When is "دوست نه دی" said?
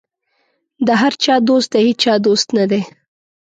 2.25-2.81